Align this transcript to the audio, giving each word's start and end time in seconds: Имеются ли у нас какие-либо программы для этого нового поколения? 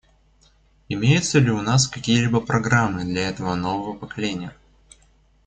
Имеются 0.89 1.37
ли 1.37 1.51
у 1.51 1.61
нас 1.61 1.87
какие-либо 1.87 2.41
программы 2.41 3.03
для 3.03 3.29
этого 3.29 3.53
нового 3.53 3.93
поколения? 3.95 4.51